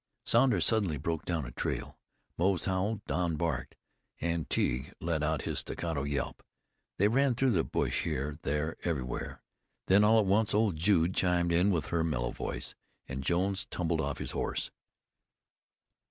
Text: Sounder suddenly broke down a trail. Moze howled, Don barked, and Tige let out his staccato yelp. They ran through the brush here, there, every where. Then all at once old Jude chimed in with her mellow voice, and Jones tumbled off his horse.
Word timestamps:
Sounder 0.25 0.59
suddenly 0.59 0.97
broke 0.97 1.25
down 1.25 1.45
a 1.45 1.51
trail. 1.51 1.99
Moze 2.35 2.65
howled, 2.65 3.05
Don 3.05 3.35
barked, 3.35 3.75
and 4.19 4.49
Tige 4.49 4.91
let 4.99 5.21
out 5.21 5.43
his 5.43 5.59
staccato 5.59 6.01
yelp. 6.05 6.41
They 6.97 7.07
ran 7.07 7.35
through 7.35 7.51
the 7.51 7.63
brush 7.63 8.01
here, 8.01 8.39
there, 8.41 8.77
every 8.83 9.03
where. 9.03 9.43
Then 9.85 10.03
all 10.03 10.17
at 10.19 10.25
once 10.25 10.55
old 10.55 10.75
Jude 10.75 11.13
chimed 11.13 11.51
in 11.51 11.69
with 11.69 11.89
her 11.89 12.03
mellow 12.03 12.31
voice, 12.31 12.73
and 13.07 13.21
Jones 13.23 13.67
tumbled 13.67 14.01
off 14.01 14.17
his 14.17 14.31
horse. 14.31 14.71